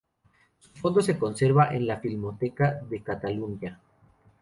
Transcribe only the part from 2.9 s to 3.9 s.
Catalunya.